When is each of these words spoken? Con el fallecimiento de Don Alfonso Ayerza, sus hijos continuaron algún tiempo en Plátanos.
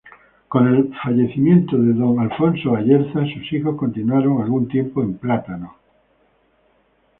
Con 0.47 0.67
el 0.67 0.91
fallecimiento 1.03 1.77
de 1.77 1.93
Don 1.93 2.17
Alfonso 2.17 2.75
Ayerza, 2.75 3.19
sus 3.23 3.53
hijos 3.53 3.75
continuaron 3.75 4.41
algún 4.41 4.67
tiempo 4.67 5.03
en 5.03 5.13
Plátanos. 5.15 5.73